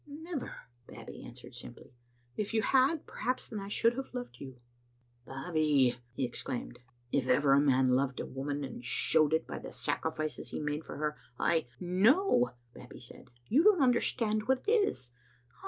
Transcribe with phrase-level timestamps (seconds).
[0.07, 1.93] "Never," Babbie answered simply.
[2.35, 4.59] "If you had, perhaps then I should have loved you.""
[5.27, 6.79] Babbie," he exclaimed,
[7.11, 11.17] "if ever man loved woman, and showed it by the sacrifices he made for her,
[11.37, 11.67] I
[12.03, 15.11] ""No," Babbie said, "you don't understand what it is.